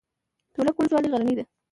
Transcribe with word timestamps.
تولک 0.53 0.75
ولسوالۍ 0.77 1.09
غرنۍ 1.13 1.33
ده؟ 1.37 1.43